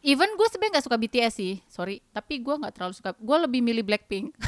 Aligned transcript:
even 0.00 0.28
gue 0.36 0.46
sebenarnya 0.48 0.80
nggak 0.80 0.86
suka 0.86 0.96
BTS 1.00 1.32
sih, 1.36 1.54
sorry. 1.68 2.00
Tapi 2.12 2.40
gue 2.40 2.54
nggak 2.56 2.74
terlalu 2.76 2.94
suka. 2.96 3.10
Gue 3.16 3.36
lebih 3.40 3.60
milih 3.60 3.84
Blackpink. 3.84 4.32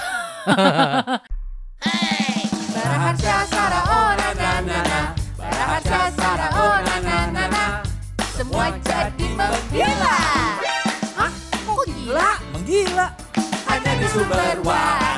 Semua 8.32 8.75
jadi 8.82 9.27
menggila 9.38 10.18
Hah? 11.14 11.30
Kok 11.62 11.84
gila? 11.87 12.30
Menggila. 12.57 13.07
Hanya 13.71 13.93
di 14.00 14.07
sumber 14.11 14.59
waras 14.66 15.11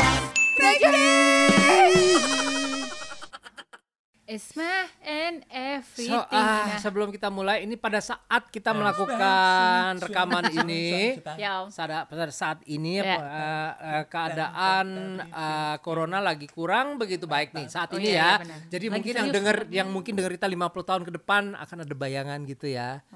Esma 4.34 4.90
and 4.98 5.46
everything. 5.46 6.10
So, 6.10 6.26
ah, 6.26 6.66
Nah, 6.66 6.78
sebelum 6.82 7.14
kita 7.14 7.30
mulai, 7.30 7.62
ini 7.62 7.78
pada 7.78 8.02
saat 8.02 8.50
kita 8.50 8.74
melakukan 8.74 10.02
rekaman 10.02 10.50
ini, 10.50 11.22
ya, 11.38 11.62
pada 11.70 12.02
pada 12.02 12.34
saat 12.34 12.58
ini 12.66 12.98
Ya. 12.98 13.14
eh, 13.14 13.70
eh, 13.94 14.04
keadaan 14.10 14.86
eh, 15.22 15.76
corona 15.80 16.18
lagi 16.18 16.50
kurang 16.50 16.98
begitu 16.98 17.30
baik 17.30 17.54
nih 17.54 17.70
saat 17.70 17.94
Oh, 17.94 17.98
ini 17.98 18.10
iya, 18.10 18.42
ya. 18.42 18.42
iya. 18.42 18.56
Jadi 18.68 18.86
Lagi 18.86 18.94
mungkin 18.98 19.14
yang 19.14 19.30
dengar 19.30 19.56
yang 19.70 19.88
mungkin 19.88 20.12
dengar 20.18 20.34
kita 20.34 20.50
50 20.50 20.82
tahun 20.82 21.02
ke 21.06 21.12
depan 21.14 21.54
akan 21.54 21.76
ada 21.86 21.94
bayangan 21.94 22.38
gitu 22.42 22.66
ya. 22.66 23.06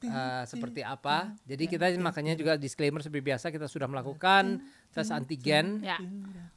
Eh, 0.00 0.42
seperti 0.48 0.80
apa? 0.80 1.36
Jadi 1.44 1.64
kita 1.66 1.92
makanya 1.98 2.32
juga 2.32 2.56
disclaimer 2.56 3.04
seperti 3.04 3.20
biasa 3.22 3.52
kita 3.52 3.68
sudah 3.68 3.84
melakukan 3.84 4.64
tes 4.94 5.10
antigen 5.10 5.82
ya. 5.82 5.98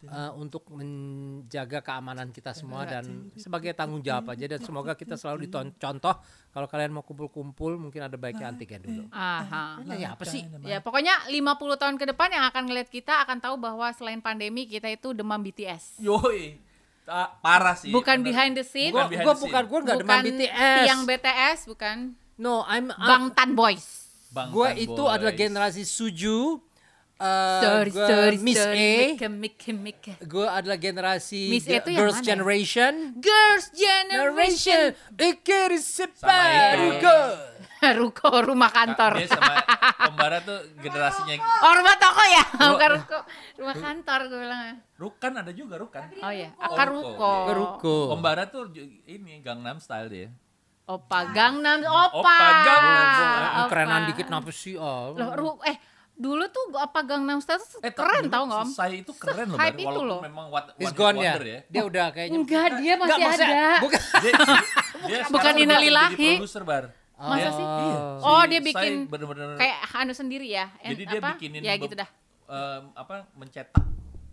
eh, 0.06 0.32
untuk 0.38 0.70
menjaga 0.70 1.82
keamanan 1.82 2.30
kita 2.30 2.54
semua 2.54 2.86
dan 2.86 3.04
sebagai 3.34 3.74
tanggung 3.74 3.97
jawab 4.02 4.34
aja 4.34 4.46
dan 4.48 4.60
semoga 4.60 4.94
kita 4.94 5.14
selalu 5.14 5.46
dicontoh 5.46 6.16
kalau 6.50 6.68
kalian 6.68 6.92
mau 6.92 7.02
kumpul-kumpul 7.02 7.78
mungkin 7.78 8.02
ada 8.02 8.16
baiknya 8.16 8.50
antigen 8.50 8.82
dulu. 8.82 9.04
Aha. 9.10 9.82
Nah, 9.82 9.96
ya 9.96 10.14
apa 10.14 10.23
sih? 10.23 10.42
Ya 10.64 10.80
pokoknya 10.80 11.30
50 11.30 11.44
tahun 11.78 11.96
ke 11.96 12.06
depan 12.10 12.30
yang 12.30 12.46
akan 12.48 12.64
ngeliat 12.66 12.90
kita 12.90 13.22
akan 13.23 13.38
tahu 13.38 13.56
bahwa 13.58 13.88
selain 13.94 14.20
pandemi 14.20 14.66
kita 14.66 14.88
itu 14.88 15.14
demam 15.14 15.38
BTS. 15.38 16.02
Yoi. 16.02 16.58
Ta- 17.03 17.40
parah 17.40 17.73
sih. 17.73 17.88
Bukan 17.90 18.20
bener. 18.20 18.28
behind 18.28 18.53
the 18.53 18.66
scene, 18.66 18.92
Gua, 18.92 19.08
behind 19.08 19.23
gua 19.23 19.31
the 19.31 19.40
scene. 19.40 19.45
bukan 19.48 19.64
gua 19.64 19.80
nggak 19.80 19.98
demam 20.03 20.12
bukan 20.12 20.25
BTS. 20.28 20.78
tiang 20.84 21.02
BTS, 21.06 21.59
bukan 21.66 21.98
No, 22.38 22.62
I'm 22.66 22.94
Bangtan 22.94 23.58
Boys. 23.58 24.06
Gue 24.53 24.70
itu 24.78 24.94
Boys. 24.94 25.14
adalah 25.18 25.34
generasi 25.34 25.81
Suju. 25.81 26.62
Eh, 27.18 27.60
sorry, 27.60 27.90
gua 27.90 28.08
sorry, 28.08 28.38
Miss 28.40 28.58
sorry. 28.58 28.78
A. 28.78 28.92
Mika, 29.14 29.28
Mika, 29.28 29.72
Mika. 29.73 30.14
Gue 30.22 30.46
adalah 30.46 30.78
generasi 30.78 31.50
Miss 31.50 31.66
A 31.66 31.78
itu 31.78 31.90
yang 31.90 32.00
Girls 32.00 32.20
mana? 32.20 32.28
Generation. 32.28 32.94
Girls 33.18 33.66
Generation. 33.74 34.84
Ikir 35.14 35.72
separuh. 35.78 36.98
Ruko 37.78 38.30
rumah 38.42 38.74
kantor. 38.74 39.22
Dia 39.22 39.30
sama 39.30 39.54
Pembara 39.98 40.42
tuh 40.42 40.58
generasinya 40.82 41.38
Oh 41.38 41.74
rumah 41.78 41.94
toko 41.98 42.24
ya, 42.26 42.44
bukan 42.74 42.90
ruko. 42.98 43.20
Rumah 43.58 43.76
kantor 43.76 44.20
gue 44.28 44.40
bilang. 44.42 44.62
Rukan 44.98 45.31
ada 45.38 45.52
juga 45.54 45.76
Rukan. 45.78 46.04
Oh 46.22 46.34
iya, 46.34 46.50
akar 46.58 46.90
Ruko. 46.90 47.06
ruko. 47.14 47.34
Ruko. 47.54 47.96
Pembara 48.18 48.50
tuh 48.50 48.74
ini 49.06 49.46
Gangnam 49.46 49.78
Style 49.78 50.09
dia. 50.09 50.30
Opa 50.88 51.36
Gangnam, 51.36 51.84
opa. 51.84 52.18
Opa 52.18 52.38
Gangnam. 52.64 53.68
Kerenan 53.68 54.02
dikit 54.09 54.28
napa 54.31 54.50
sih? 54.50 54.80
Oh. 54.80 55.14
Loh, 55.14 55.30
ru- 55.36 55.62
eh 55.62 55.78
dulu 56.18 56.44
tuh 56.48 56.73
apa 56.76 57.00
Gangnam 57.02 57.38
Style 57.38 57.62
tuh 57.62 57.78
Eh, 57.80 57.90
keren 57.92 58.26
tau 58.28 58.44
nggak 58.44 58.60
om? 58.60 58.68
Saya 58.68 58.98
itu 58.98 59.14
keren 59.14 59.48
loh, 59.48 59.58
Hype 59.58 59.78
itu 59.78 59.86
walaupun 59.86 60.10
loh. 60.10 60.20
memang 60.20 60.46
what, 60.50 60.66
Is 60.74 60.82
one 60.82 60.84
hit 60.84 60.96
gone 60.96 61.16
ya? 61.16 61.22
wonder 61.32 61.46
ya. 61.46 61.59
Dia 61.68 61.84
udah 61.84 62.06
kayaknya. 62.09 62.36
Enggak, 62.36 62.68
dia 62.76 62.94
masih 62.96 63.06
Nggak, 63.08 63.20
maksudnya- 63.24 63.54
ada. 63.54 63.76
Bukan. 63.80 64.00
Dia, 64.18 64.34
dia 65.04 65.20
Bukan 65.34 65.52
jadi 65.54 65.76
produser 66.36 66.64
bar. 66.64 66.84
Masa 67.16 67.50
sih? 67.52 67.66
Iya. 67.66 67.98
Oh 68.20 68.42
Si 68.42 68.48
dia 68.48 68.62
bikin 68.64 68.94
bener-bener 69.06 69.58
kayak 69.58 69.78
anu 69.92 70.14
sendiri 70.14 70.48
ya? 70.48 70.70
Eh, 70.80 70.90
jadi 70.92 71.04
dia 71.08 71.20
apa? 71.20 71.30
bikinin 71.34 71.62
Ya 71.62 71.74
gitu 71.76 71.94
dah. 71.94 72.09
em, 72.48 72.84
apa 72.94 73.26
mencetak 73.34 73.84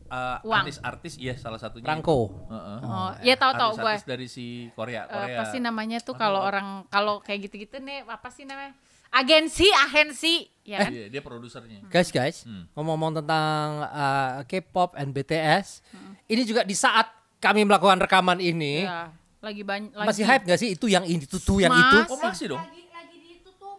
uh, 0.06 0.38
artis-artis 0.38 1.16
iya 1.16 1.34
salah 1.34 1.56
satunya 1.56 1.84
Rangko. 1.84 2.30
Heeh. 2.46 2.78
Oh, 2.82 3.10
ya 3.20 3.34
tahu-tahu 3.34 3.70
gue. 3.74 3.88
Artis-artis 3.90 4.04
dari 4.06 4.26
si 4.26 4.46
Korea, 4.70 5.02
Eh, 5.02 5.10
Korea. 5.10 5.32
apa 5.34 5.42
sih 5.48 5.58
namanya 5.58 5.98
tuh 5.98 6.14
kalau 6.14 6.40
orang 6.40 6.84
kalau 6.86 7.18
kayak 7.18 7.48
gitu-gitu 7.48 7.76
nih 7.78 8.04
apa 8.04 8.28
sih 8.28 8.44
namanya? 8.44 8.76
Agensi, 9.14 9.62
agensi, 9.70 10.34
ya 10.60 10.78
kan? 10.80 10.90
Iya, 10.90 11.06
dia 11.08 11.22
produsernya. 11.22 11.86
Guys, 11.86 12.10
guys, 12.10 12.42
Hmm. 12.42 12.66
ngomong-ngomong 12.72 13.22
tentang 13.22 13.64
uh, 13.84 14.42
K-pop 14.42 14.94
and 14.94 15.10
BTS, 15.10 15.86
ini 16.26 16.42
juga 16.42 16.62
di 16.62 16.74
saat 16.74 17.06
kami 17.38 17.62
melakukan 17.62 18.00
rekaman 18.00 18.36
ini, 18.36 18.82
Ya, 18.82 19.14
lagi 19.38 19.62
banyak 19.62 19.94
lagi. 19.94 20.08
masih 20.08 20.24
hype 20.24 20.44
gak 20.44 20.58
sih 20.58 20.70
itu 20.72 20.86
yang 20.88 21.04
ini 21.04 21.22
tuh, 21.24 21.38
yang 21.58 21.70
itu? 21.70 21.98
Oh 22.08 22.18
masih 22.18 22.46
dong. 22.50 22.60
Lagi, 22.60 22.82
lagi 22.88 23.16
di 23.16 23.30
itu 23.38 23.50
tuh 23.52 23.76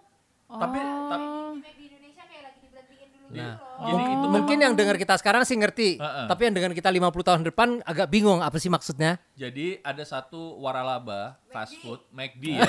Tapi 0.47 0.77
Oh. 0.77 1.09
tapi 1.09 1.25
Remake 1.51 1.75
di 1.75 1.85
Indonesia 1.89 2.23
kayak 2.23 2.43
lagi 2.45 2.57
diberhentiin 2.61 3.09
dulu 3.11 3.24
Nah, 3.37 3.55
jadi 3.81 4.03
itu 4.09 4.27
Mungkin 4.27 4.57
yang 4.57 4.73
dengar 4.73 4.95
kita 4.95 5.15
sekarang 5.15 5.41
sih 5.41 5.53
ngerti, 5.53 5.95
Heeh. 5.95 6.25
tapi 6.25 6.41
yang 6.43 6.53
dengar 6.53 6.71
kita 6.71 6.87
50 6.87 7.01
tahun 7.21 7.41
depan 7.43 7.67
agak 7.81 8.07
bingung 8.07 8.39
apa 8.39 8.55
sih 8.55 8.67
maksudnya? 8.67 9.17
Jadi 9.33 9.79
ada 9.79 10.01
satu 10.01 10.57
waralaba 10.57 11.39
fast 11.49 11.75
food 11.79 12.03
McD 12.09 12.55
ya. 12.55 12.67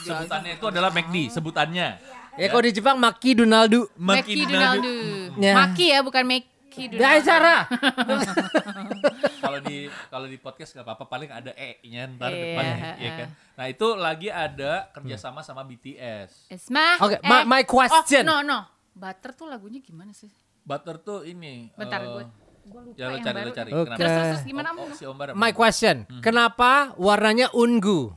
Sebutannya 0.00 0.56
itu 0.56 0.64
adalah 0.64 0.90
McD 0.90 1.16
sebutannya. 1.28 1.88
Ya 2.32 2.46
kalau 2.48 2.62
di 2.62 2.72
Jepang 2.72 2.96
Maki 2.96 3.34
Donaldu. 3.34 3.86
Maki 3.94 4.44
Donaldu. 4.44 4.92
Ya. 5.36 5.52
Maki 5.54 5.86
ya 5.88 6.00
bukan 6.00 6.24
Maki 6.24 6.82
Donaldu. 6.88 7.04
acara. 7.18 7.56
Kalau 9.42 9.58
di 9.60 9.78
kalau 10.06 10.24
di 10.24 10.38
podcast 10.38 10.70
nggak 10.72 10.86
apa-apa 10.86 11.04
paling 11.04 11.26
ada 11.26 11.50
e-nya 11.52 12.06
ntar 12.08 12.30
Iya, 12.30 12.40
depannya 12.40 12.76
ya 12.78 12.86
heeh. 12.94 13.12
kan. 13.18 13.28
Nah 13.52 13.66
itu 13.66 13.86
lagi 13.92 14.28
ada 14.30 14.86
kerjasama 14.92 15.42
sama 15.42 15.62
BTS. 15.62 16.46
Esma. 16.48 16.96
Oke, 17.00 17.18
my- 17.20 17.44
my 17.44 17.62
question. 17.64 18.22
Oh, 18.24 18.38
no, 18.38 18.46
no. 18.46 18.58
Butter 18.92 19.30
tuh 19.32 19.46
lagunya 19.46 19.78
gimana 19.78 20.12
sih? 20.12 20.28
Butter 20.62 20.96
tuh 20.96 21.24
ini. 21.24 21.72
Bentar, 21.74 22.00
eh, 22.00 22.08
gue 22.08 22.24
gue 22.62 22.80
lupa 22.84 22.96
Ya 22.96 23.06
lo 23.06 23.12
yang 23.12 23.24
cari 23.24 23.34
baru. 23.34 23.44
lo 23.44 23.52
cari. 23.52 23.70
Oke. 23.70 23.82
Kenapa? 23.82 23.98
Terus, 23.98 24.12
terus, 24.12 24.42
gimana? 24.44 24.68
Oh, 24.70 24.84
oh, 24.84 24.92
si 24.92 25.04
Ombar. 25.04 25.26
My 25.34 25.50
question, 25.50 25.96
kenapa 26.20 26.70
warnanya 26.96 27.50
ungu, 27.52 28.14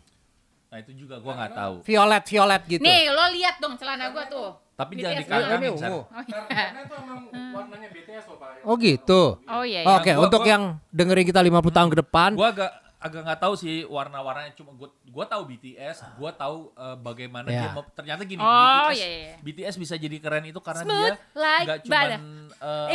Nah 0.68 0.78
itu 0.78 0.92
juga 0.98 1.18
gua 1.18 1.34
nggak 1.34 1.54
tahu. 1.56 1.74
violet 1.82 2.24
violet 2.26 2.62
gitu? 2.68 2.84
Nih, 2.84 3.08
lo 3.08 3.26
lihat 3.32 3.56
dong 3.58 3.76
celana 3.76 4.12
gua 4.12 4.28
tuh. 4.28 4.50
Tapi 4.76 4.92
BTS 4.94 5.02
jangan 5.02 5.20
dikagangin. 5.24 5.64
Ini 5.64 5.78
ungu. 5.80 6.00
Oh 6.04 6.22
iya. 6.22 6.40
Karena 6.46 6.80
itu 6.84 6.94
emang 7.00 7.20
warnanya 7.56 7.90
BTS 7.90 8.24
loh 8.28 8.36
Pak. 8.36 8.50
Oh 8.62 8.76
gitu. 8.76 9.22
Oh 9.42 9.64
iya. 9.64 9.80
iya. 9.82 9.96
Oke, 9.96 10.12
Gua- 10.12 10.24
untuk 10.28 10.42
gua- 10.44 10.52
yang 10.52 10.64
dengerin 10.92 11.26
kita 11.26 11.40
50 11.40 11.72
tahun 11.72 11.90
ke 11.90 11.98
depan, 11.98 12.30
Gua 12.36 12.50
agak 12.52 12.72
agak 13.06 13.22
nggak 13.22 13.38
tahu 13.40 13.54
sih 13.54 13.86
warna-warnanya 13.86 14.52
cuma 14.54 14.74
gua 14.74 14.90
gua 15.06 15.24
tahu 15.24 15.46
BTS, 15.48 16.02
gua 16.16 16.34
tahu 16.34 16.74
eh, 16.74 16.98
bagaimana 16.98 17.46
Ya. 17.48 17.62
dia 17.62 17.70
mau- 17.72 17.86
ternyata 17.88 18.22
gini 18.24 18.38
Oh, 18.38 18.90
BTS 18.90 18.98
iya, 18.98 19.08
iya. 19.08 19.34
BTS 19.40 19.76
bisa 19.78 19.94
jadi 19.96 20.18
keren 20.18 20.42
itu 20.44 20.58
karena 20.58 20.82
Smooth 20.82 20.98
dia 20.98 21.14
like 21.36 21.66
nggak 21.66 21.80
cuma 21.80 21.94
butter. 21.96 22.20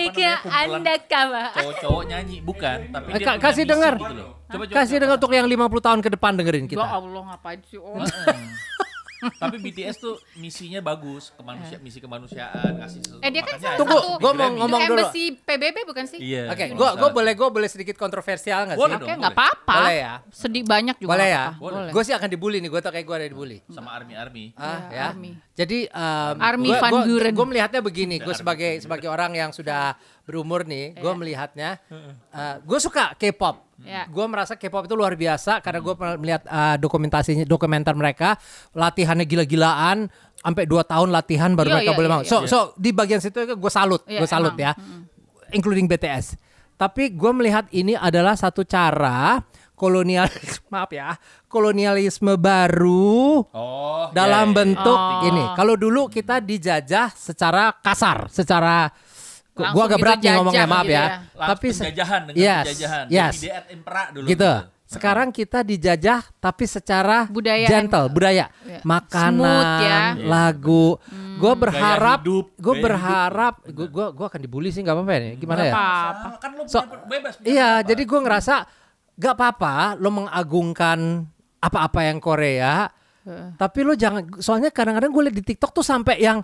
Ika 0.03 0.31
anda 0.48 0.94
kawa. 1.00 1.43
cowok-cowok 1.53 2.03
nyanyi 2.06 2.37
bukan, 2.41 2.78
tapi 2.88 3.06
Eh, 3.06 3.15
dia 3.15 3.22
Ka- 3.22 3.32
punya 3.32 3.44
kasih 3.47 3.65
dengar. 3.65 3.94
gitu 3.94 4.15
loh. 4.16 4.31
Coba 4.44 4.65
coba. 4.65 4.75
kasih 4.76 4.97
dengar 4.98 5.16
untuk 5.16 5.31
yang 5.31 5.47
50 5.47 5.78
tahun 5.81 6.00
ke 6.00 6.10
depan 6.10 6.32
dengerin 6.34 6.65
Ya 6.65 6.71
kita. 6.72 6.84
Allah 6.84 7.22
ngapain 7.25 7.60
sih 7.65 7.78
om? 7.78 8.03
Tapi 9.21 9.57
BTS 9.59 9.97
tuh 9.97 10.17
misinya 10.35 10.81
bagus, 10.81 11.29
kemanusia 11.31 11.77
misi 11.79 11.99
kemanusiaan, 11.99 12.73
kasih 12.79 13.01
sesuatu. 13.01 13.21
Eh 13.21 13.29
dia 13.29 13.43
kan 13.43 13.55
salah 13.55 13.77
Tunggu, 13.77 13.93
satu 13.95 14.09
gua 14.17 14.33
mau 14.33 14.49
ngomong 14.57 14.81
dulu. 14.83 14.93
embassy 14.97 15.25
PBB 15.37 15.77
bukan 15.85 16.05
sih? 16.05 16.19
Iya. 16.19 16.49
Oke, 16.49 16.65
kalau 16.67 16.75
gua 16.75 16.91
gua 16.97 17.11
boleh 17.11 17.33
gua 17.35 17.49
boleh 17.51 17.69
sedikit 17.69 17.95
kontroversial 17.95 18.65
nggak 18.65 18.77
sih? 18.77 18.85
Oke, 18.87 19.05
boleh. 19.07 19.29
apa-apa. 19.29 19.75
Boleh 19.77 19.97
ya? 19.99 20.15
Sedih 20.31 20.65
banyak 20.65 20.97
juga. 20.97 21.11
Boleh 21.11 21.29
ya? 21.29 21.45
Boleh. 21.55 21.91
Gue 21.91 22.03
sih 22.03 22.13
akan 22.13 22.29
dibully 22.29 22.59
nih, 22.59 22.69
gue 22.69 22.81
tau 22.81 22.91
kayak 22.91 23.05
gue 23.05 23.17
ada 23.17 23.27
dibully. 23.27 23.59
sama 23.69 23.93
Army 23.93 24.15
Army. 24.15 24.45
Ah, 24.55 24.65
Iya, 24.65 24.77
ya. 24.91 25.05
Army. 25.11 25.31
Jadi 25.53 25.79
um, 25.87 26.37
Army 26.41 26.69
gua, 26.69 26.79
Van 26.79 26.91
gua- 26.91 27.05
Buren. 27.05 27.33
gua 27.33 27.47
melihatnya 27.47 27.81
begini, 27.81 28.17
gue 28.17 28.25
Army 28.27 28.41
sebagai 28.41 28.71
sebagai 28.79 29.07
orang 29.07 29.33
yang 29.33 29.51
sudah 29.51 29.95
berumur 30.23 30.65
nih, 30.65 30.95
gue 30.95 31.05
Iya. 31.05 31.19
melihatnya, 31.19 31.71
gue 32.61 32.79
suka 32.79 33.13
K-pop. 33.15 33.70
Iya. 33.81 34.05
Gue 34.07 34.27
merasa 34.27 34.55
K-pop 34.55 34.85
itu 34.85 34.93
luar 34.93 35.15
biasa 35.15 35.59
karena 35.59 35.79
gue 35.79 35.95
pernah 35.95 36.15
melihat 36.15 36.43
uh, 36.45 36.77
dokumentasinya, 36.77 37.45
dokumenter 37.45 37.93
mereka, 37.93 38.37
latihannya 38.73 39.25
gila-gilaan, 39.25 40.07
sampai 40.37 40.65
dua 40.65 40.83
tahun 40.83 41.09
latihan 41.09 41.53
baru 41.53 41.69
Iya, 41.69 41.75
mereka 41.75 41.91
iya, 41.91 41.99
boleh 41.99 42.11
mau. 42.11 42.21
iya. 42.21 42.29
So, 42.29 42.37
so 42.45 42.59
di 42.75 42.91
bagian 42.91 43.19
situ 43.19 43.41
gue 43.41 43.72
salut, 43.72 44.04
Iya, 44.04 44.21
gue 44.21 44.28
salut 44.28 44.53
emang. 44.53 44.65
ya, 44.66 44.72
including 45.51 45.84
BTS. 45.84 46.37
Tapi 46.75 47.13
gue 47.13 47.31
melihat 47.31 47.69
ini 47.71 47.93
adalah 47.93 48.33
satu 48.33 48.63
cara 48.63 49.41
kolonial, 49.72 50.28
maaf 50.72 50.89
ya, 50.89 51.16
kolonialisme 51.45 52.37
baru 52.37 53.45
Oh, 53.47 54.09
dalam 54.10 54.49
iya, 54.49 54.53
iya, 54.53 54.53
iya. 54.53 54.59
bentuk 54.60 54.99
Oh. 54.99 55.25
ini. 55.25 55.45
Kalau 55.53 55.75
dulu 55.75 56.07
kita 56.07 56.39
dijajah 56.39 57.13
secara 57.13 57.72
kasar, 57.75 58.28
secara 58.28 58.89
Langsung 59.62 59.77
gua 59.77 59.84
agak 59.86 59.98
gitu 59.98 60.04
berat 60.04 60.18
nih 60.21 60.33
ngomongnya 60.36 60.66
maaf 60.66 60.84
gitu 60.84 60.92
ya. 60.92 61.01
ya. 61.01 61.07
Langsung 61.10 61.51
Tapi 61.51 61.66
penjajahan 61.71 62.21
dengan 62.27 62.41
yes, 62.41 62.65
penjajahan. 62.65 63.04
Yes. 63.12 63.34
Et 63.45 63.65
impera 63.77 64.03
dulu. 64.10 64.27
Gitu. 64.27 64.53
Sekarang 64.91 65.28
kita 65.30 65.62
dijajah 65.62 66.21
tapi 66.42 66.65
secara 66.66 67.30
Budaya 67.30 67.62
gentle, 67.71 68.10
budaya. 68.10 68.51
Iya. 68.66 68.83
Makanan, 68.83 69.39
Smooth 69.39 69.71
ya. 69.86 70.01
lagu. 70.27 70.86
Gue 71.39 71.54
berharap 71.54 72.18
gue 72.59 72.74
berharap 72.83 73.54
gue 73.71 73.86
gua, 73.86 74.10
gua 74.10 74.27
akan 74.27 74.41
dibully 74.42 74.74
sih 74.74 74.83
nggak 74.83 74.98
apa-apa 74.98 75.12
ya. 75.15 75.33
Gimana 75.39 75.63
ya? 75.63 75.72
Apa-apa. 75.72 76.27
Kan 76.42 76.51
lo 76.59 76.63
So- 76.66 76.83
punya 76.83 77.06
bebas. 77.06 77.39
Iya, 77.47 77.71
apa. 77.80 77.86
jadi 77.86 78.03
gue 78.03 78.21
ngerasa 78.21 78.54
gak 79.21 79.34
apa-apa 79.36 80.01
lo 80.01 80.09
mengagungkan 80.10 81.28
apa-apa 81.60 82.09
yang 82.09 82.18
Korea, 82.24 82.89
tapi 83.60 83.84
lo 83.84 83.92
jangan 83.92 84.27
soalnya 84.41 84.72
kadang-kadang 84.72 85.13
gue 85.13 85.22
liat 85.28 85.36
di 85.36 85.45
TikTok 85.45 85.77
tuh 85.77 85.84
sampai 85.84 86.24
yang 86.24 86.41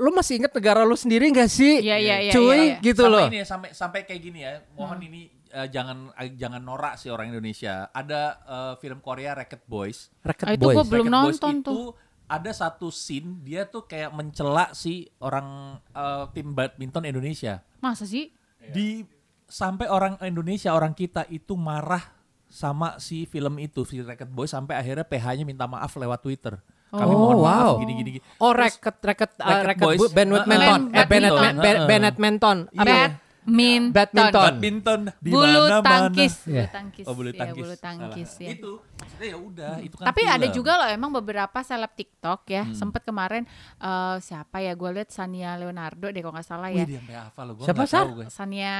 lo 0.00 0.10
masih 0.10 0.40
inget 0.40 0.52
negara 0.56 0.82
lo 0.82 0.96
sendiri 0.96 1.28
gak 1.28 1.52
sih? 1.52 1.84
Iya, 1.84 2.00
iya, 2.00 2.16
iya, 2.24 2.32
Cuy, 2.32 2.48
iya, 2.48 2.56
iya. 2.56 2.76
gitu 2.80 3.04
sampai 3.04 3.12
loh. 3.12 3.26
ini 3.28 3.38
ya, 3.38 3.46
sampai 3.46 3.68
sampai 3.76 4.00
kayak 4.08 4.20
gini 4.24 4.40
ya. 4.40 4.64
Mohon 4.72 4.98
ini 5.04 5.20
eh, 5.46 5.68
jangan 5.68 6.08
eh, 6.16 6.32
jangan 6.32 6.62
norak 6.64 6.96
sih 6.96 7.12
orang 7.12 7.28
Indonesia. 7.28 7.92
Ada 7.92 8.22
eh, 8.40 8.72
film 8.80 8.98
Korea 8.98 9.36
Racket 9.36 9.68
Boys. 9.68 10.08
Racket 10.24 10.46
Ah, 10.48 10.52
itu 10.56 10.64
Boys. 10.64 10.76
gua 10.80 10.84
belum 10.88 11.06
Racket 11.06 11.20
Boys 11.20 11.36
nonton 11.36 11.54
itu 11.60 11.68
tuh. 11.68 11.88
ada 12.24 12.50
satu 12.50 12.88
scene 12.88 13.42
dia 13.42 13.66
tuh 13.66 13.84
kayak 13.84 14.10
mencela 14.10 14.72
si 14.72 15.04
orang 15.20 15.76
eh, 15.92 16.24
tim 16.32 16.56
badminton 16.56 17.04
Indonesia. 17.04 17.60
Masa 17.78 18.08
sih? 18.08 18.32
Di 18.60 19.04
sampai 19.44 19.90
orang 19.90 20.14
Indonesia 20.22 20.70
orang 20.70 20.94
kita 20.94 21.26
itu 21.28 21.58
marah 21.58 22.16
sama 22.46 22.98
si 22.98 23.26
film 23.26 23.58
itu 23.58 23.82
si 23.82 23.98
Racket 23.98 24.26
Boys 24.26 24.50
sampai 24.50 24.74
akhirnya 24.74 25.06
PH-nya 25.06 25.46
minta 25.46 25.66
maaf 25.66 25.94
lewat 25.94 26.22
Twitter. 26.22 26.58
Kami 26.90 27.06
Oh, 27.06 27.16
mohon 27.16 27.36
maaf 27.38 27.62
wow. 27.64 27.72
gini 27.78 27.92
gini. 27.94 28.10
gini. 28.12 28.20
Oh, 28.36 28.50
Terus- 28.50 28.76
racket, 28.76 28.96
racket, 29.00 29.30
uh, 29.38 29.62
Racket 29.62 29.84
Boys. 29.84 29.98
bu- 29.98 30.10
badminton. 30.10 30.50
Uh, 30.50 30.90
Eh, 30.90 30.98
uh, 30.98 31.06
badminton. 31.06 31.38
Uh, 31.40 31.54
uh. 31.54 32.02
Badminton. 32.02 32.58
Apa? 32.68 32.82
Iya. 32.84 33.04
Badminton. 33.40 33.90
Badminton. 33.90 34.44
badminton 34.44 35.00
di 35.16 35.28
Bulu 35.32 35.62
tangkis. 35.80 36.34
Iya. 36.44 36.54
Bulu 36.60 36.70
tangkis. 36.70 37.04
Oh 37.08 37.14
bulu 37.14 37.28
Iya, 37.28 37.38
tangkis. 37.40 37.62
bulu 37.62 37.74
tangkis 37.74 38.30
ya. 38.36 38.48
Itu 38.52 38.70
maksudnya 38.92 39.26
ya 39.26 39.38
udah 39.40 39.72
itu 39.80 39.94
kan 39.96 40.04
Tapi 40.06 40.20
ada 40.28 40.46
juga 40.50 40.72
loh 40.76 40.88
emang 40.88 41.10
beberapa 41.10 41.58
seleb 41.60 41.90
TikTok 41.90 42.40
ya. 42.46 42.62
Hmm. 42.62 42.76
Sempet 42.76 43.02
kemarin 43.02 43.42
eh, 43.76 44.16
siapa 44.20 44.60
ya? 44.60 44.74
Gue 44.74 44.90
liat 44.92 45.08
Sania 45.08 45.56
Leonardo 45.56 46.06
deh 46.06 46.20
kalau 46.20 46.36
nggak 46.36 46.46
salah 46.46 46.68
Wih 46.68 46.78
ya. 46.78 46.86
dia 46.86 46.98
sampai 47.00 47.16
hafal 47.16 47.44
loh 47.44 47.54
gua 47.56 47.64
Siapa, 47.64 47.82
gue. 48.12 48.26
Sania 48.28 48.76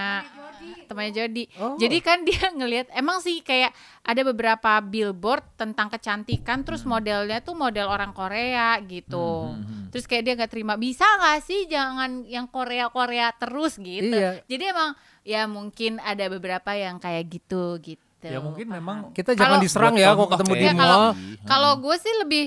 temannya 0.85 1.12
Jody. 1.12 1.45
Oh. 1.57 1.75
Jadi 1.75 1.99
kan 1.99 2.23
dia 2.23 2.39
ngelihat 2.53 2.91
emang 2.91 3.19
sih 3.19 3.41
kayak 3.41 3.73
ada 4.01 4.23
beberapa 4.23 4.81
billboard 4.81 5.45
tentang 5.55 5.89
kecantikan 5.89 6.61
terus 6.61 6.83
Hmm. 6.83 6.95
modelnya 6.95 7.39
tuh 7.39 7.53
model 7.53 7.87
orang 7.87 8.11
Korea 8.11 8.77
gitu. 8.81 9.49
Hmm, 9.49 9.57
hmm, 9.57 9.67
hmm. 9.67 9.87
Terus 9.91 10.05
kayak 10.05 10.23
dia 10.23 10.35
nggak 10.35 10.51
terima 10.51 10.75
bisa 10.75 11.03
nggak 11.03 11.39
sih 11.41 11.61
jangan 11.67 12.23
yang 12.25 12.47
Korea 12.47 12.87
Korea 12.89 13.31
terus 13.33 13.77
gitu. 13.77 14.12
Iya. 14.12 14.43
Jadi 14.45 14.65
emang 14.67 14.91
ya 15.23 15.45
mungkin 15.45 15.99
ada 15.99 16.25
beberapa 16.27 16.73
yang 16.73 16.97
kayak 16.97 17.25
gitu 17.31 17.77
gitu. 17.81 18.03
Ya 18.21 18.37
mungkin 18.37 18.67
Paham. 18.67 18.77
memang 18.77 18.97
Kita 19.11 19.33
jangan 19.33 19.56
Kalau- 19.56 19.65
diserang 19.65 19.95
ya 19.95 20.13
kalau 20.13 20.29
ketemu 20.29 20.53
di 20.53 20.63
Ya, 20.63 20.73
kalau 20.75 20.99
mall. 21.01 21.17
kalau 21.43 21.73
gue 21.79 21.97
sih 21.97 22.15
lebih 22.19 22.45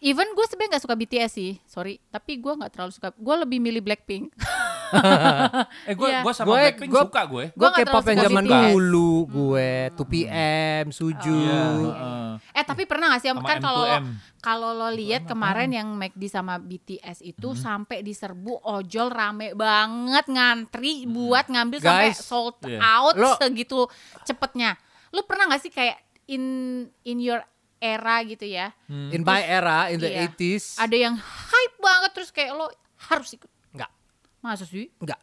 even 0.00 0.28
gue 0.30 0.44
sebenarnya 0.44 0.70
nggak 0.72 0.84
suka 0.84 0.94
BTS 0.94 1.32
sih, 1.32 1.52
sorry. 1.64 1.98
Tapi 2.06 2.36
gue 2.36 2.52
nggak 2.54 2.70
terlalu 2.70 2.92
suka. 2.92 3.08
Gue 3.12 3.34
lebih 3.36 3.58
milih 3.58 3.80
Blackpink. 3.80 4.30
eh 5.84 5.94
gue 5.94 6.08
Iya. 6.08 6.20
gue 6.20 6.32
sama 6.32 6.46
Gue- 6.48 6.60
Blackpink 6.62 6.90
gue- 6.90 7.04
suka 7.04 7.22
gue. 7.24 7.44
Gue 7.52 7.68
K-pop 7.72 8.04
yang 8.04 8.20
zaman 8.22 8.44
dulu 8.44 9.10
gue 9.26 9.70
2PM, 9.92 10.84
Suju. 10.88 11.28
Iya, 11.38 11.62
heeh. 11.78 12.28
Eh 12.52 12.64
tapi 12.64 12.84
pernah 12.84 13.12
gak 13.12 13.20
sih 13.20 13.30
kan 13.30 13.58
kalau 13.58 13.84
M2M. 13.84 14.04
kalau 14.38 14.70
lo 14.72 14.88
lihat 14.88 15.24
kemarin 15.24 15.70
yang 15.70 15.88
McD 15.92 16.22
sama 16.26 16.56
BTS 16.56 17.20
itu 17.22 17.48
Hmm. 17.48 17.58
sampai 17.58 18.00
diserbu 18.00 18.62
ojol 18.62 19.08
rame 19.08 19.52
banget 19.52 20.24
ngantri 20.26 21.04
buat 21.04 21.46
ngambil 21.46 21.78
sampai 21.78 22.10
Guys, 22.10 22.18
sold 22.18 22.56
iya. 22.64 22.78
out 22.78 23.14
Lo- 23.14 23.36
segitu 23.36 23.86
cepetnya. 24.22 24.78
Lu 25.10 25.22
pernah 25.22 25.48
gak 25.48 25.62
sih 25.62 25.70
kayak 25.70 25.96
in 26.26 26.44
in 27.02 27.18
your 27.18 27.40
era 27.78 28.20
gitu 28.22 28.42
ya? 28.42 28.74
Hmm. 28.84 29.08
In 29.08 29.22
my 29.22 29.38
era, 29.40 29.86
in 29.88 29.98
the 29.98 30.08
Iya. 30.08 30.28
80s. 30.28 30.76
Ada 30.76 30.96
yang 30.98 31.14
hype 31.14 31.76
banget 31.78 32.10
terus 32.12 32.30
kayak 32.30 32.52
lo 32.52 32.66
harus 33.06 33.30
ikut. 33.32 33.46
Masa 34.40 34.64
sih? 34.64 34.88
enggak. 34.96 35.18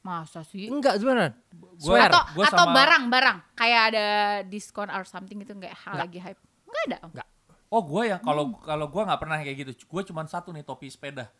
Masa 0.00 0.40
sih? 0.42 0.66
Enggak 0.66 0.96
sebenarnya. 0.96 1.36
Gua- 1.76 1.76
Swear. 1.96 2.08
atau 2.08 2.22
gua 2.32 2.44
atau 2.46 2.64
sama- 2.64 2.74
barang-barang 2.74 3.38
kayak 3.54 3.82
ada 3.88 4.06
diskon 4.42 4.88
or 4.88 5.04
something 5.04 5.36
gitu 5.38 5.52
kayak 5.54 5.76
hal 5.78 5.96
lagi 5.98 6.18
hype. 6.18 6.40
Enggak 6.64 6.82
ada. 6.86 6.98
Enggak. 7.04 7.28
Oh 7.68 7.80
gue 7.80 8.02
yang 8.04 8.18
kalau 8.18 8.44
Hmm. 8.48 8.58
kalau 8.60 8.86
gue 8.88 9.02
nggak 9.04 9.20
pernah 9.20 9.36
kayak 9.38 9.56
gitu. 9.60 9.86
Gue 9.86 10.02
cuma 10.02 10.24
satu 10.24 10.50
nih 10.50 10.62
topi 10.62 10.88
sepeda. 10.88 11.30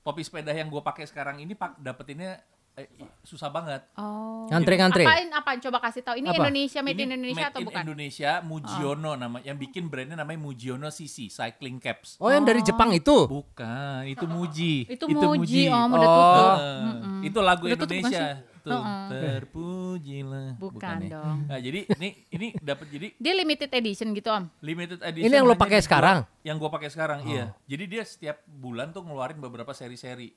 Topi 0.00 0.20
sepeda 0.20 0.50
yang 0.50 0.66
gue 0.66 0.80
pakai 0.80 1.04
sekarang 1.04 1.38
ini 1.38 1.52
pak 1.52 1.76
dapetinnya 1.76 2.40
eh, 2.74 2.86
susah 3.22 3.48
banget. 3.48 3.82
Oh. 3.94 4.46
Ngantri-ngantri. 4.46 5.04
Apain 5.04 5.28
apaan 5.30 5.58
coba 5.60 5.78
kasih 5.80 6.02
tahu. 6.02 6.18
Ini 6.18 6.28
Apa? 6.28 6.38
Indonesia 6.42 6.80
made 6.80 6.94
Ini 6.94 7.02
in 7.02 7.10
Indonesia 7.14 7.40
made 7.40 7.50
atau 7.50 7.60
in 7.60 7.66
bukan? 7.66 7.78
Oh. 7.78 7.84
Indonesia, 7.86 8.30
Mujiono 8.42 9.12
nama 9.14 9.38
yang 9.40 9.56
bikin 9.56 9.84
brandnya 9.86 10.16
namanya 10.16 10.40
Mujiono 10.40 10.88
CC 10.88 11.28
Cycling 11.28 11.78
Caps. 11.78 12.18
Oh, 12.18 12.28
yang 12.28 12.42
dari 12.42 12.60
Jepang 12.60 12.90
itu. 12.90 13.26
Bukan, 13.26 14.06
itu 14.06 14.24
Muji. 14.24 14.74
Itu 14.86 15.04
Muji, 15.08 15.66
Om, 15.66 15.88
udah 15.90 16.04
Oh. 16.04 16.14
tutup. 16.14 16.56
Eh, 16.56 17.28
Itu 17.28 17.38
lagu 17.40 17.64
Udah 17.64 17.76
bukan 17.76 17.88
Indonesia. 17.90 18.26
Tuh, 18.60 18.76
Heeh. 18.76 19.08
terpujilah. 19.08 20.48
Bukan 20.56 20.96
ya. 21.00 21.16
dong. 21.16 21.38
Nah, 21.48 21.56
jadi 21.56 21.80
ini 21.90 22.08
ini 22.28 22.46
dapat 22.54 22.86
jadi 22.88 23.08
Dia 23.16 23.32
limited 23.34 23.70
edition 23.72 24.12
gitu 24.12 24.28
Om. 24.28 24.44
limited 24.60 25.00
edition. 25.00 25.26
Ini 25.26 25.34
yang 25.34 25.46
lo 25.46 25.56
pakai 25.56 25.80
sekarang? 25.80 26.28
Yang 26.40 26.56
gua 26.58 26.70
pakai 26.70 26.88
sekarang, 26.88 27.24
Oh. 27.24 27.30
iya. 27.30 27.56
Jadi 27.64 27.84
dia 27.88 28.02
setiap 28.04 28.44
bulan 28.46 28.92
tuh 28.92 29.00
ngeluarin 29.00 29.38
beberapa 29.38 29.72
seri-seri. 29.72 30.32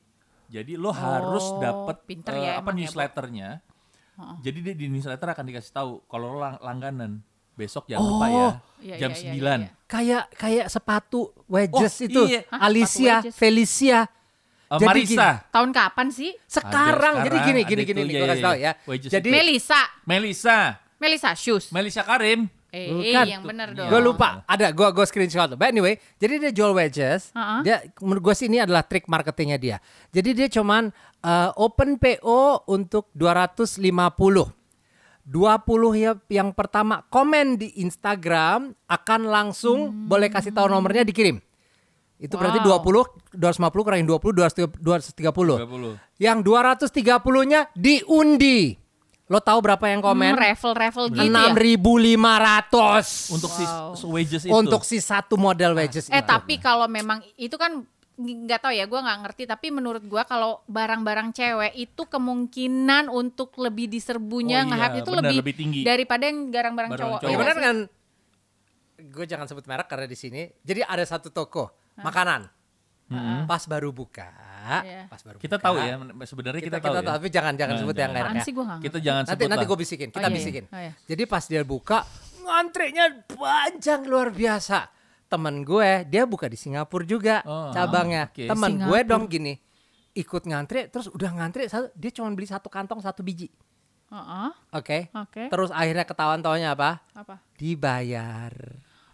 Jadi 0.54 0.78
lo 0.78 0.94
harus 0.94 1.46
Oh, 1.48 1.58
dapet 1.58 1.98
pinter 2.06 2.34
eh, 2.36 2.46
ya 2.46 2.52
apa 2.62 2.70
ya, 2.70 2.76
newsletternya. 2.78 3.50
Heeh. 4.14 4.36
Jadi 4.40 4.58
dia 4.62 4.74
di 4.76 4.86
newsletter 4.86 5.26
akan 5.28 5.46
dikasih 5.50 5.74
tahu 5.74 5.92
kalau 6.06 6.38
lo 6.38 6.40
lang- 6.40 6.62
langganan 6.62 7.12
besok 7.54 7.86
jangan 7.86 8.02
lupa 8.04 8.26
Oh. 8.26 8.30
ya 8.30 8.48
Iya, 8.84 8.96
jam 9.00 9.12
iya, 9.12 9.22
iya, 9.24 9.34
9. 9.34 9.60
iya. 9.60 9.70
Kayak 9.88 10.24
kayak 10.32 10.66
sepatu 10.68 11.22
wedges 11.48 11.94
Oh, 11.96 12.06
itu. 12.06 12.22
iya. 12.28 12.42
Hah, 12.48 12.60
Alicia, 12.64 13.16
wedges? 13.20 13.34
Felicia. 13.34 14.00
Eh, 14.04 14.10
Jadi 14.76 14.86
Marisa, 15.06 15.30
Tahun 15.50 15.70
kapan 15.70 16.08
sih? 16.10 16.32
Sekarang, 16.44 17.14
Ada 17.16 17.24
jadi 17.24 17.38
sekarang, 17.38 17.46
gini 17.48 17.62
gini 17.64 17.82
itu, 17.84 17.90
gini 17.90 18.02
nih, 18.02 18.10
iya, 18.10 18.18
iya, 18.18 18.26
kasih 18.28 18.42
tahu 18.42 18.56
iya. 18.56 18.66
ya. 18.66 18.72
Wedges 18.84 19.10
Jadi 19.12 19.30
Melisa. 19.30 19.82
Melisa, 20.04 20.58
Melisa 20.98 21.30
shoes. 21.34 21.66
Melisa 21.70 22.02
Karim. 22.02 22.40
Eh, 22.74 22.90
Bukan. 22.90 23.25
yang 23.30 23.46
benar 23.46 23.70
dong. 23.78 23.86
Gue 23.86 24.02
lupa, 24.02 24.42
ada 24.50 24.74
gue 24.74 24.88
gue 24.90 25.06
screenshot. 25.06 25.54
But 25.54 25.70
anyway, 25.70 26.02
jadi 26.18 26.42
dia 26.42 26.50
jual 26.50 26.74
wedges. 26.74 27.30
Uh-uh. 27.30 27.62
Dia 27.62 27.86
menurut 28.02 28.25
gue 28.25 28.34
sih 28.34 28.50
ini 28.50 28.66
adalah 28.66 28.81
trik 28.81 29.06
marketingnya 29.06 29.62
dia. 29.62 29.78
Jadi 30.10 30.34
dia 30.34 30.48
cuman 30.50 30.90
uh, 31.22 31.54
open 31.54 32.02
PO 32.02 32.66
untuk 32.66 33.14
250. 33.14 33.78
20 35.24 36.04
ya 36.04 36.12
yang 36.28 36.52
pertama 36.52 37.00
komen 37.08 37.56
di 37.56 37.80
Instagram 37.80 38.76
akan 38.92 39.22
langsung 39.31 40.10
boleh 40.10 40.28
kasih 40.28 40.52
tahu 40.52 40.68
nomornya 40.68 41.06
dikirim. 41.08 41.40
Itu 42.19 42.42
berarti 42.42 42.58
Hmm. 42.58 42.74
Wow. 42.74 42.81
20 43.31 43.38
250 43.38 43.86
kurangin 43.86 44.08
20 44.10 44.34
230. 44.81 45.62
30. 45.62 45.96
Yang 46.18 46.38
230-nya 46.42 47.69
diundi. 47.78 48.82
Lo 49.33 49.41
tahu 49.41 49.59
berapa 49.59 49.81
yang 49.83 49.97
komen? 50.00 50.30
Hmm, 50.30 50.38
raffle-raffle 50.39 51.09
gitu 51.09 51.25
ya. 51.25 51.50
6.500 51.50 53.33
Untuk 53.33 53.50
si 53.50 53.63
Wow. 53.63 53.91
si 53.91 54.06
wedges 54.06 54.44
itu. 54.44 54.53
untuk 54.53 54.81
si 54.83 55.01
satu 55.01 55.33
model 55.35 55.74
wedges 55.74 56.06
Eh 56.07 56.15
itu. 56.15 56.30
tapi 56.30 56.56
kalau 56.57 56.85
memang 56.85 57.18
itu 57.33 57.57
kan 57.57 57.81
ng- 58.13 58.45
nggak 58.45 58.62
tahu 58.62 58.69
ya, 58.71 58.85
gua 58.85 59.01
nggak 59.01 59.19
ngerti. 59.24 59.44
Tapi 59.47 59.68
menurut 59.69 60.03
gua 60.03 60.21
kalau 60.21 60.62
barang-barang 60.65 61.33
cewek 61.33 61.74
itu 61.74 62.02
kemungkinan 62.04 63.09
untuk 63.09 63.57
lebih 63.57 63.90
diserbunya 63.90 64.61
Oh 64.61 64.69
iya, 64.69 64.94
itu 64.95 65.09
benar, 65.09 65.25
lebih, 65.25 65.37
lebih 65.42 65.56
tinggi. 65.56 65.81
daripada 65.81 66.23
yang 66.23 66.47
barang-barang 66.47 66.92
Barang 66.92 67.02
cowok. 67.09 67.19
cowok. 67.19 67.31
Ya 67.31 67.37
benar 67.40 67.57
kan? 67.57 67.78
Gue 69.04 69.25
jangan 69.25 69.49
sebut 69.49 69.66
merek 69.66 69.90
karena 69.90 70.06
di 70.06 70.13
sini. 70.13 70.45
Jadi 70.59 70.80
ada 70.80 71.02
satu 71.02 71.28
toko 71.28 71.73
makanan. 71.97 72.47
Pas 73.44 73.64
baru 73.64 73.90
buka, 73.90 74.30
Iya. 74.82 75.06
pas 75.08 75.22
baru 75.22 75.38
Kita 75.38 75.56
buka. 75.56 75.66
tahu 75.66 75.76
ya, 75.78 75.96
sebenarnya 76.24 76.62
kita, 76.62 76.78
tahu 76.78 76.96
ya. 76.96 77.02
tapi 77.04 77.28
jangan 77.28 77.54
jangan 77.54 77.74
Nah, 77.74 77.82
sebut 77.82 77.96
yang 77.96 78.10
nggak 78.10 78.26
Kita 78.80 78.98
jangan 78.98 79.24
Nanti 79.24 79.34
sebut 79.36 79.50
nanti 79.50 79.66
gue 79.66 79.78
bisikin, 79.78 80.08
kita 80.10 80.20
Oh, 80.20 80.28
iya, 80.28 80.34
bisikin. 80.34 80.64
iya. 80.64 80.74
Oh, 80.74 80.82
iya. 80.82 80.92
Jadi 81.06 81.24
pas 81.26 81.44
dia 81.44 81.62
buka, 81.62 82.00
ngantrinya 82.40 83.06
panjang 83.28 84.02
luar 84.04 84.30
biasa. 84.30 84.88
Temen 85.26 85.62
gue, 85.62 86.06
dia 86.06 86.24
buka 86.24 86.46
di 86.46 86.56
Singapura 86.56 87.04
juga 87.04 87.42
Oh, 87.42 87.70
cabangnya. 87.70 88.30
oke. 88.30 88.46
Temen 88.46 88.72
gue 88.76 88.84
Singapura. 89.00 89.10
dong 89.10 89.24
gini, 89.26 89.54
ikut 90.14 90.44
ngantri, 90.44 90.88
terus 90.88 91.08
udah 91.08 91.32
ngantri, 91.34 91.66
satu, 91.66 91.90
dia 91.92 92.12
cuma 92.12 92.30
beli 92.30 92.46
satu 92.46 92.70
kantong 92.70 93.00
satu 93.00 93.20
biji. 93.20 93.50
Heeh, 94.08 94.50
Oke. 94.72 95.10
Oke. 95.12 95.50
Terus 95.50 95.74
akhirnya 95.74 96.06
ketahuan 96.06 96.38
taunya 96.40 96.72
apa? 96.72 97.02
Apa? 97.12 97.42
Dibayar. 97.58 98.54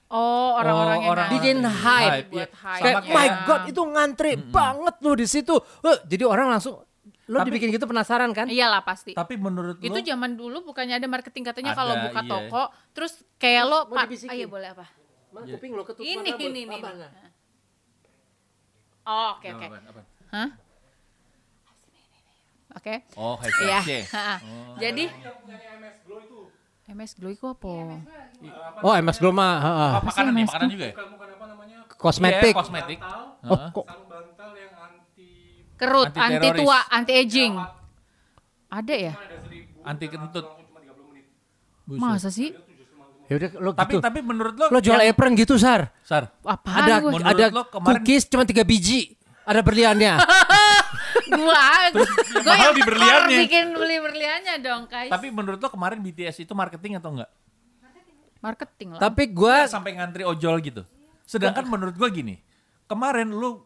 Oh, 0.10 0.58
orang-orang 0.58 0.98
Oh, 0.98 1.02
yang 1.02 1.12
orang-. 1.14 1.32
Bikin 1.38 1.58
hype. 1.62 2.34
Buat 2.34 2.50
Iya. 2.50 2.58
hype. 2.58 2.82
Kayak 2.82 2.98
Sama 2.98 3.14
my 3.14 3.28
ya. 3.28 3.36
god 3.46 3.62
itu 3.70 3.82
ngantri 3.86 4.32
banget 4.42 4.96
loh 5.00 5.16
di 5.16 5.28
situ. 5.30 5.56
Eh, 5.86 5.98
jadi 6.04 6.24
orang 6.26 6.48
langsung 6.50 6.82
lo 7.30 7.38
Tapi- 7.38 7.48
dibikin 7.48 7.70
gitu 7.70 7.86
penasaran 7.86 8.34
kan? 8.34 8.50
Iyalah 8.50 8.82
pasti. 8.82 9.14
Tapi 9.14 9.38
menurut 9.38 9.78
Itu 9.78 9.94
lo 9.94 10.02
zaman 10.02 10.34
dulu 10.34 10.66
bukannya 10.66 10.98
ada 10.98 11.06
marketing 11.06 11.46
katanya 11.46 11.78
kalau 11.78 11.94
buka 12.00 12.22
iya. 12.22 12.26
toko, 12.26 12.64
terus 12.90 13.22
kayak 13.38 13.64
lo, 13.70 13.80
Mau 13.86 14.02
Pak, 14.02 14.10
ayo 14.34 14.50
boleh 14.50 14.74
apa? 14.74 14.86
Mana 15.30 15.46
kuping 15.46 15.78
lo 15.78 15.86
ketutup 15.86 16.10
Ini, 16.10 16.30
ini, 16.42 16.66
ini. 16.66 16.74
Apaan? 16.74 17.06
Oh, 19.06 19.38
oke 19.38 19.48
oke. 19.48 19.68
Hah? 20.30 20.50
Oke. 22.70 22.96
Oh, 23.14 23.38
Iya. 23.42 23.82
HCC. 23.82 23.90
Ha-ha. 24.14 24.36
Jadi 24.78 25.04
MS 25.06 25.96
Glow 26.06 26.22
itu 26.22 26.39
apa? 26.90 27.74
Oh, 28.82 28.94
MS 28.94 29.18
Glow 29.20 29.32
mah 29.32 29.54
heeh. 29.60 29.92
Oh, 29.92 30.02
makanan 30.04 30.32
nih, 30.32 30.46
makanan 30.46 30.68
juga 30.70 30.86
ya? 30.86 30.94
Bukan 30.96 31.28
apa 31.30 31.46
namanya? 31.46 31.78
kosmetik. 31.96 32.54
Iya, 32.54 32.60
kosmetik. 32.60 32.98
Oh, 33.00 33.50
Heeh. 33.50 33.70
kok 33.70 33.86
bantal 33.86 34.52
yang 34.54 34.74
anti 34.76 35.30
Kerut, 35.76 36.08
Anti 36.12 36.50
tua, 36.56 36.80
anti 36.90 37.14
aging. 37.14 37.54
Ada 38.70 38.94
ya? 38.96 39.14
ada 39.14 39.36
seribu 39.40 39.80
Anti 39.82 40.06
kentut. 40.08 40.46
cuma 40.46 40.80
30 40.80 41.10
menit. 41.10 41.26
Buset. 41.84 42.00
Masa 42.00 42.30
sih? 42.30 42.50
ya 43.26 43.38
udah 43.38 43.50
lo 43.62 43.70
Tapi 43.72 43.94
gitu. 43.94 44.02
tapi 44.02 44.20
menurut 44.20 44.58
lo 44.58 44.66
Lo 44.68 44.80
jual 44.82 44.98
yang- 44.98 45.14
apron 45.14 45.38
gitu, 45.38 45.54
Sar. 45.56 45.94
Sar, 46.02 46.34
Apaan 46.42 46.82
Ada 46.82 46.94
gue? 46.98 47.12
Ada 47.20 47.46
lo 47.50 47.64
kemarin- 47.68 48.02
cookies 48.02 48.26
cuma 48.26 48.42
tiga 48.44 48.64
biji. 48.64 49.14
Ada 49.46 49.62
berliannya. 49.62 50.14
gua 51.30 51.66
gua 52.42 52.56
yang 52.56 52.76
di 52.76 52.84
berliannya. 52.84 53.38
bikin 53.46 53.66
beli 53.74 53.98
berliannya 54.02 54.56
dong 54.62 54.84
guys 54.90 55.12
Tapi 55.12 55.28
menurut 55.30 55.60
lo 55.60 55.70
kemarin 55.70 56.00
BTS 56.00 56.44
itu 56.44 56.54
marketing 56.54 56.98
atau 56.98 57.14
enggak? 57.16 57.32
marketing 58.40 58.96
lah 58.96 59.00
Tapi 59.04 59.24
gua 59.30 59.68
Nggak 59.68 59.74
sampai 59.74 59.92
ngantri 60.00 60.24
ojol 60.24 60.56
gitu. 60.64 60.82
Sedangkan 61.28 61.68
menurut 61.68 61.94
gua 61.94 62.10
gini, 62.10 62.40
kemarin 62.90 63.30
lu 63.30 63.62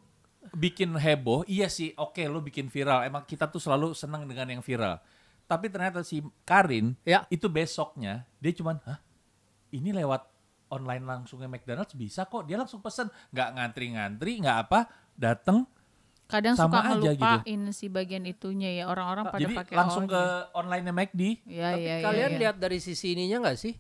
bikin 0.52 0.92
heboh, 1.00 1.48
iya 1.48 1.72
sih, 1.72 1.96
oke 1.96 2.20
lu 2.28 2.44
bikin 2.44 2.68
viral. 2.68 3.08
Emang 3.08 3.24
kita 3.24 3.48
tuh 3.48 3.64
selalu 3.64 3.96
senang 3.96 4.28
dengan 4.28 4.50
yang 4.50 4.60
viral. 4.60 5.00
Tapi 5.48 5.72
ternyata 5.72 6.04
si 6.04 6.20
Karin 6.44 6.96
Ya. 7.08 7.24
itu 7.32 7.48
besoknya 7.48 8.28
dia 8.44 8.52
cuman, 8.52 8.80
hah, 8.84 9.00
ini 9.72 9.96
lewat 9.96 10.28
online 10.68 11.06
langsungnya 11.06 11.48
McDonald's 11.48 11.94
bisa 11.94 12.26
kok. 12.28 12.44
Dia 12.50 12.58
langsung 12.60 12.82
pesen, 12.82 13.08
nggak 13.32 13.50
ngantri-ngantri, 13.56 14.42
nggak 14.44 14.58
apa, 14.68 14.80
dateng. 15.16 15.64
Kadang 16.34 16.56
sama 16.56 16.74
suka 16.76 16.90
aja 16.90 17.12
gitu. 17.12 17.22
ngelupain 17.22 17.62
si 17.70 17.86
bagian 17.88 18.24
itunya 18.26 18.70
ya 18.74 18.84
orang-orang 18.86 19.30
pada 19.30 19.40
Jadi 19.40 19.54
pakai 19.54 19.76
langsung 19.76 20.06
ke 20.06 20.22
online 20.52 20.86
McD. 20.90 21.22
ya, 21.46 21.70
Tapi 21.70 21.80
ya, 21.80 21.94
ya, 21.94 21.96
kalian 22.02 22.32
ya. 22.32 22.40
lihat 22.42 22.56
dari 22.58 22.80
sisi 22.80 23.14
ininya 23.14 23.38
nggak 23.44 23.58
sih 23.60 23.74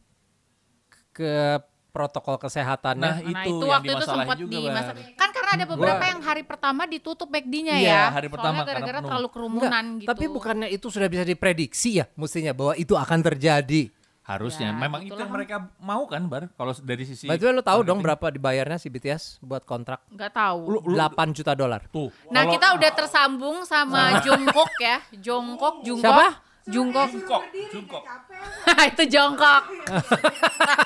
ke 1.11 1.59
protokol 1.89 2.37
kesehatannya? 2.39 3.01
Nah, 3.03 3.17
Nah, 3.21 3.43
itu, 3.45 3.53
itu 3.53 3.65
yang 3.67 3.73
waktu 3.75 3.91
itu 3.91 4.05
sempat 4.07 4.35
juga, 4.35 4.49
di 4.51 4.59
Bar. 4.59 4.73
masa 4.73 4.91
kan 5.13 5.29
karena 5.29 5.51
ada 5.53 5.65
beberapa 5.67 5.93
Gua- 5.99 6.09
yang 6.09 6.21
hari 6.23 6.43
pertama 6.43 6.81
ditutup 6.85 7.27
McD-nya 7.27 7.75
Iya, 7.77 7.89
ya. 7.89 8.03
hari 8.09 8.27
pertama 8.27 8.59
gara-gara 8.63 8.99
terlalu 8.99 9.27
kerumunan 9.29 9.69
Enggak, 9.69 9.99
gitu. 9.99 10.09
Tapi 10.09 10.25
bukannya 10.27 10.67
itu 10.69 10.87
sudah 10.89 11.05
bisa 11.05 11.21
diprediksi 11.23 12.01
ya 12.01 12.05
mestinya 12.13 12.49
bahwa 12.51 12.73
itu 12.75 12.93
akan 12.93 13.19
terjadi. 13.23 13.93
Harusnya. 14.23 14.71
Ya, 14.71 14.79
Memang 14.79 15.03
itu 15.03 15.19
yang 15.19 15.27
mereka 15.27 15.67
mau 15.83 16.07
kan, 16.07 16.23
Bar? 16.31 16.47
Kalau 16.55 16.71
dari 16.79 17.03
sisi 17.03 17.27
way, 17.27 17.35
lo 17.35 17.59
tahu 17.59 17.83
dong 17.83 17.99
berapa 17.99 18.31
dibayarnya 18.31 18.79
si 18.79 18.87
BTS 18.87 19.43
buat 19.43 19.67
kontrak? 19.67 19.99
nggak 20.07 20.31
tahu. 20.31 20.59
Lu, 20.71 20.79
lu, 20.87 20.95
8 20.95 21.35
juta 21.35 21.51
dolar. 21.51 21.83
tuh. 21.91 22.07
Nah, 22.31 22.47
kalau- 22.47 22.53
kita 22.55 22.67
udah 22.79 22.91
tersambung 22.95 23.57
sama 23.67 24.23
Jungkook 24.23 24.71
ya. 24.79 25.03
Jungkook, 25.11 25.83
Jungkook. 25.83 26.07
Siapa? 26.07 26.27
Jungkook. 26.63 27.11
Jungkok, 27.11 27.43
jungkok. 27.75 28.03
itu 28.95 29.03
jongkok. 29.11 29.61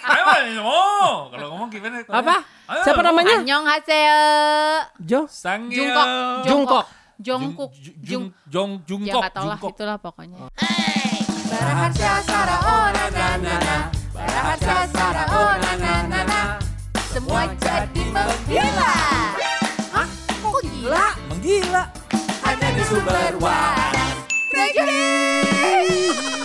Ayo, 0.02 0.24
ayo, 0.42 0.62
oh, 0.66 1.30
kalau 1.30 1.54
ngomong 1.54 1.70
gimana? 1.70 2.02
Apa? 2.02 2.42
Ayo, 2.66 2.82
Siapa 2.82 3.02
namanya? 3.06 3.38
Annyeong 3.38 3.68
hasil. 3.70 4.18
Jo? 4.98 5.30
Sangyeo. 5.30 5.86
Jungkook. 5.86 6.10
Jungkook. 6.50 6.86
Jongkook. 7.22 7.72
Jung, 7.78 7.94
Jung. 8.02 8.26
jung, 8.50 8.72
jung, 8.82 9.02
Ya 9.06 9.14
jungkok, 9.14 9.22
nggak 9.22 9.34
tahu 9.34 9.46
lah, 9.46 9.58
jungkok. 9.58 9.72
itulah 9.74 9.98
pokoknya. 10.02 10.38
Baraharsha 11.52 12.12
Sara 12.28 12.58
oh 12.64 12.86
na 12.96 13.06
na 13.18 13.28
na 13.40 13.56
na. 13.68 13.76
Baraharsha 14.14 14.78
Sara 14.94 15.24
oh 15.32 15.54
na 15.64 15.72
na 15.84 15.94
na 16.12 16.20
na. 16.28 16.40
Semua 17.12 17.48
jadi 17.58 18.04
menggila. 18.14 18.94
Hah? 19.96 20.08
Kok 20.44 20.60
gila? 20.64 21.06
Menggila. 21.32 21.84
Hanya 22.46 22.68
di 22.76 22.84
sumber 22.86 23.34
waras. 23.42 24.16
Reggae 24.54 26.37